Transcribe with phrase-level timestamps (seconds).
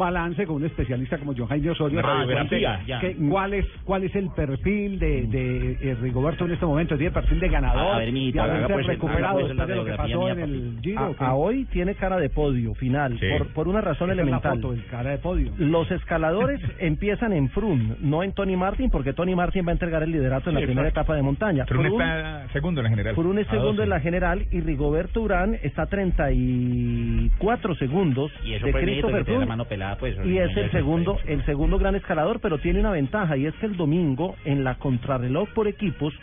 [0.00, 2.00] balance con un especialista como John Jaime Osorio.
[2.00, 6.96] Radiografía, Que- ¿cuál, es, ¿Cuál es el perfil de, de eh, Rigoberto en este momento?
[6.96, 7.96] ¿Tiene perfil de ganador?
[7.96, 10.38] A ver, mijito, de haberse pues recuperado pues después de lo que pasó mía, en
[10.40, 10.78] el.
[10.80, 11.14] Giro.
[11.18, 13.26] A, hoy tiene cara de podio final, Sí.
[13.36, 14.60] por, por una razón la elemental.
[14.60, 15.50] foto, el cara de podio.
[15.58, 20.04] Los escaladores empiezan en Froome, no en Tony Martin, porque Tony Martin va a entregar
[20.04, 21.00] el liderato en la primera exacto.
[21.00, 21.66] etapa de montaña.
[21.66, 23.14] Froome- está segundo en la general.
[23.16, 23.82] Froome es segundo 12.
[23.82, 29.79] en la general y Rigoberto Urán está a 34 segundos Y eso de Christopher Froome.
[29.80, 30.16] Pelada, pues.
[30.26, 33.66] Y es el segundo, el segundo gran escalador, pero tiene una ventaja y es que
[33.66, 36.14] el domingo en la contrarreloj por equipos,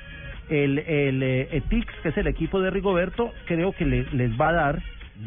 [0.50, 4.50] el, el eh, ETIX, que es el equipo de Rigoberto, creo que le- les va
[4.50, 4.80] a dar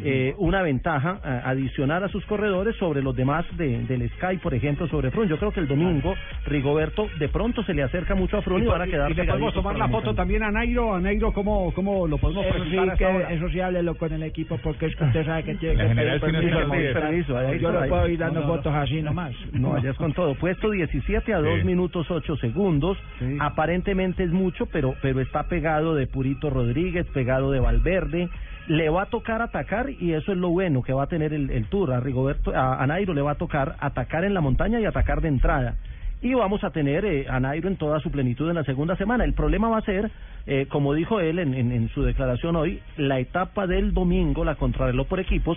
[0.02, 4.54] eh, una ventaja eh, adicional a sus corredores sobre los demás de, del Sky, por
[4.54, 5.28] ejemplo, sobre Froome.
[5.28, 6.14] Yo creo que el domingo
[6.46, 9.24] Rigoberto de pronto se le acerca mucho a Froome y, van a quedar y le
[9.24, 10.94] podemos tomar la foto también a Nairo.
[10.94, 13.28] A Nairo, ¿cómo, cómo lo podemos Eso sí, presentar ahora?
[13.28, 15.94] que, eso sí, háblelo con el equipo porque es que usted sabe que tiene que
[15.94, 19.32] pedir sí permiso, ahí Yo no puedo ir dando No, no, fotos así nomás.
[19.52, 20.34] No, allá es con todo.
[20.34, 21.66] Puesto 17 a 2 Sí.
[21.66, 22.96] minutos 8 segundos.
[23.18, 23.36] Sí.
[23.40, 28.28] Aparentemente es mucho, pero pero está pegado de Purito Rodríguez, pegado de Valverde.
[28.68, 31.66] Le va a tocar atacar y eso es lo bueno que va a tener el,
[31.66, 31.92] Tour.
[31.92, 35.28] A Rigoberto, a, Nairo le va a tocar atacar en la montaña y atacar de
[35.28, 35.76] entrada.
[36.22, 39.24] Y vamos a tener eh, a Nairo en toda su plenitud en la segunda semana.
[39.24, 40.10] El problema va a ser,
[40.46, 45.20] eh, como dijo él en, su declaración hoy, la etapa del domingo, la contrarreloj por
[45.20, 45.56] equipos,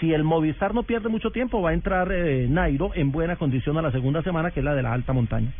[0.00, 3.78] si el Movistar no pierde mucho tiempo, va a entrar eh, Nairo en buena condición
[3.78, 5.52] a la segunda semana, que es la de la alta montaña.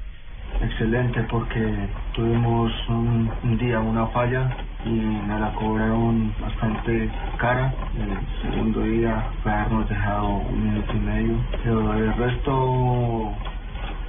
[0.61, 7.73] Excelente porque tuvimos un día una falla y me la cobraron bastante cara.
[7.97, 11.37] El segundo día fue habernos dejado un minuto y medio.
[11.63, 13.33] Pero el resto,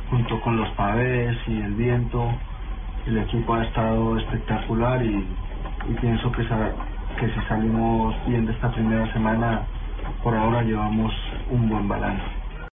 [0.09, 2.27] junto con los pavés y el viento,
[3.05, 5.27] el equipo ha estado espectacular y,
[5.89, 9.61] y pienso que, que si salimos bien de esta primera semana,
[10.23, 11.13] por ahora llevamos
[11.49, 12.42] un buen balance.